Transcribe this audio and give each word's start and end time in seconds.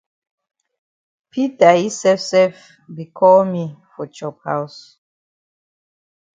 Peter 1.31 1.75
yi 1.81 1.87
sef 1.99 2.19
sef 2.31 2.55
be 2.95 3.03
call 3.17 3.39
me 3.53 3.63
for 3.91 4.05
chop 4.15 4.35
haus. 4.45 4.75